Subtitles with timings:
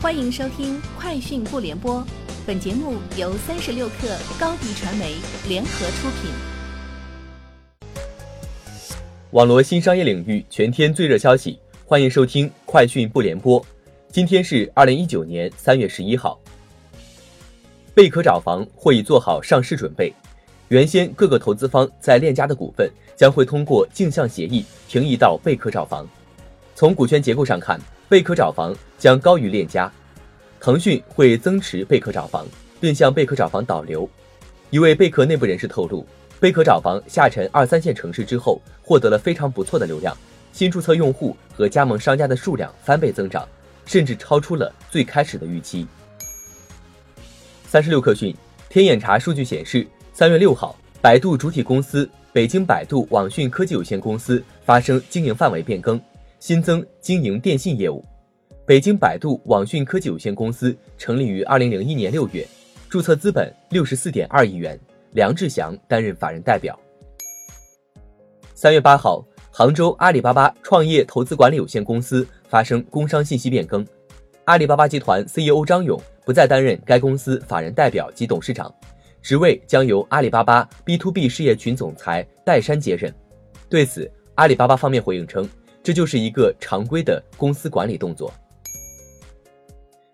[0.00, 1.96] 欢迎收听《快讯不联播》，
[2.46, 5.16] 本节目由三十六克高低传媒
[5.48, 6.30] 联合出品。
[9.32, 13.60] 网络新商业领域全天最热消息，欢迎收听《快讯不联播》。
[14.12, 16.38] 今天是二零一九年三月十一号。
[17.92, 20.14] 贝壳找房或已做好上市准备，
[20.68, 26.08] 原先各个投资方在链家的股份将会通过镜像协议平移到贝壳找房。
[26.76, 27.80] 从股权结构上看。
[28.08, 29.92] 贝壳找房将高于链家，
[30.58, 32.46] 腾讯会增持贝壳找房，
[32.80, 34.08] 并向贝壳找房导流。
[34.70, 36.06] 一位贝壳内部人士透露，
[36.40, 40.16] 贝壳找房下沉二三线城市之后，获得了非常不错的流量，
[40.54, 43.46] 新注册用户和加盟商家的数量翻倍增长，
[43.84, 45.86] 甚至超出了最开始的预期。
[47.66, 48.34] 三十六氪讯，
[48.70, 56.00] 天眼查数据显示，三月六号，百度主体公司北京百度网讯科技有限公司发生经营范围变更。
[56.40, 58.04] 新增经营电信业务，
[58.64, 62.46] 北京百度网讯科技有限公司成立于二零零一年六月，
[62.88, 64.78] 注册资本六十四点二亿元，
[65.12, 66.78] 梁志祥担任法人代表。
[68.54, 73.84] 三月八号，杭州阿里巴巴创业投资管理有限公司发生工商信息变更，
[74.44, 78.72] 阿里巴巴集团 CEO 张勇不再担任该公司法人代表及董事长，
[79.20, 83.12] 职位将由阿里巴巴 B to B 事业群总裁戴珊接任。
[83.68, 85.48] 对此，阿里巴巴方面回应称。
[85.82, 88.32] 这就是一个常规的公司管理动作。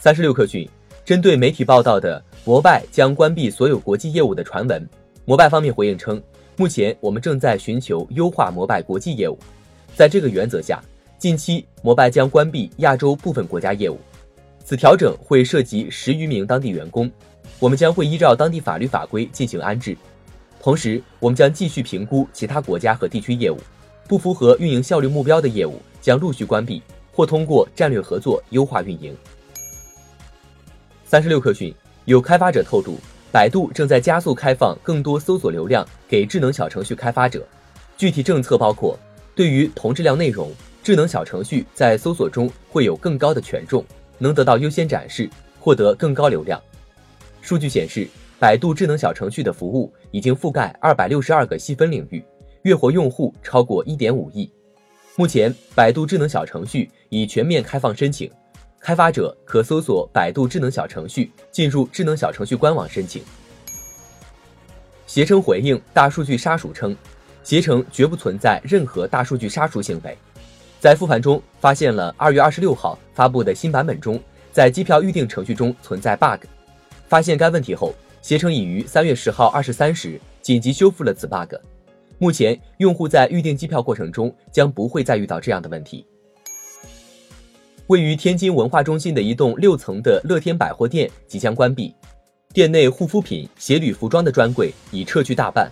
[0.00, 0.68] 三十六氪讯，
[1.04, 4.88] 针对媒体报道的摩拜将关闭所有国际业务的传闻，
[5.24, 6.22] 摩拜方面回应称，
[6.56, 9.38] 目前我们正在寻求优化摩拜国际业务，
[9.94, 10.82] 在这个原则下，
[11.18, 13.98] 近期摩拜将关闭亚洲部分国家业务，
[14.64, 17.10] 此调整会涉及十余名当地员工，
[17.58, 19.96] 我们将会依照当地法律法规进行安置，
[20.62, 23.58] 同时我们将继续评估其他国家和地区业务。
[24.08, 29.14] 不符合运营效率目标的业务将陆续关闭，或通过战略合作优化运营。
[31.04, 31.74] 三十六氪讯，
[32.06, 32.96] 有开发者透露，
[33.30, 37.46] 百度正在加速开放更多搜索流量给智能小程序开发者。
[37.98, 38.98] 具体政策包括，
[39.34, 40.50] 对于同质量内容，
[40.82, 43.84] 智能小程序在搜索中会有更高的权重，
[44.16, 45.28] 能得到优先展示，
[45.60, 46.58] 获得更高流量。
[47.42, 48.08] 数据显示，
[48.38, 52.24] 百度智能小程序的服务已经覆盖二百六十二个细分领域。
[52.68, 54.48] 月活用户超过一点五亿。
[55.16, 58.30] 目前，百度智能小程序已全面开放申请，
[58.78, 63.22] 开发者可搜索百度智能小程序，进入智能小程序官网申请。
[65.06, 66.94] 携程回应大数据杀熟称，
[67.42, 70.16] 携程绝不存在任何大数据杀熟行为。
[70.78, 74.20] 在复盘中发现了二月二十六号发布的新版本中，
[74.52, 76.44] 在机票预订程序中存在 bug。
[77.08, 77.92] 发现该问题后，
[78.22, 81.54] 携程已于三月十号二十三时紧急修复了此 bug。
[82.20, 86.04] 目前，用户在预订机票过程中将不会再遇到这样的问题。
[87.86, 91.94] 位于天津文化中心的一栋六层的乐天百货店即将关闭，
[92.52, 95.70] 店内护肤品、鞋履、服装的专柜已撤去大半。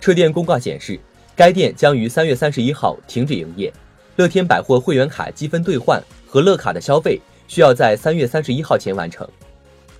[0.00, 0.98] 车店公告显示，
[1.36, 3.72] 该店将于三月三十一号停止营业。
[4.16, 9.26] 乐天百货会员卡积分兑换和乐卡的消费需要在三月三十一号前完成。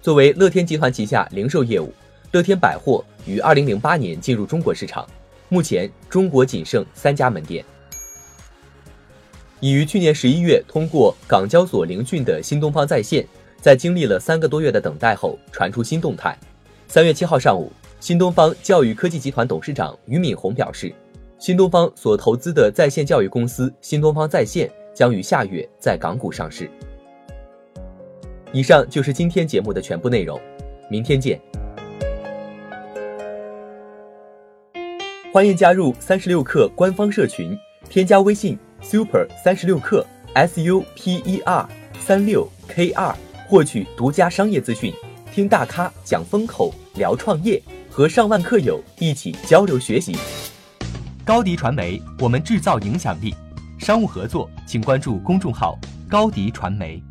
[0.02, 1.92] 作为乐天集团旗下零售业务，
[2.32, 5.06] 乐天百货于二零零八年进入中国市场。
[5.48, 7.64] 目前，中国仅剩三家门店。
[9.60, 13.26] 已于去年十一月通过港交所聆讯的新东方在线，
[13.60, 16.36] 在经历了三个多月的等待后，传出新动态。
[16.88, 20.92] 三月七号上午，新东方教育科技集团董事长俞敏洪表示，
[21.38, 26.70] 新东方所投资的在线教育公司新东方在线将于下月在港股上市。
[28.52, 30.40] 以上就是今天节目的全部内容，
[30.90, 31.40] 明天见。
[35.32, 37.58] 欢迎加入三十六氪官方社群，
[37.90, 40.02] 添加微信 super 三十六氪
[40.34, 43.14] s u p e r 三六 k 二，
[43.46, 44.92] 获取独家商业资讯，
[45.32, 47.60] 听大咖讲风口，聊创业，
[47.90, 50.16] 和上万客友一起交流学习。
[51.24, 53.34] 高迪传媒，我们制造影响力。
[53.78, 55.78] 商务合作，请关注公众号
[56.08, 57.02] 高迪传媒。